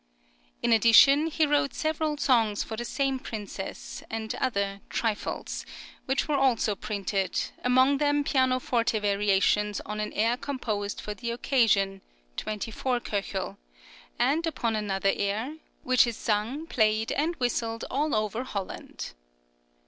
[0.63, 5.63] In addition, he wrote several songs for the same princess, and other "trifles,"
[6.05, 12.01] which were also printed, among them pianoforte variations on an air composed for the occasion
[12.37, 13.55] (24 K.),
[14.17, 19.13] and upon another air, "which is sung, played, and whistled all over Holland."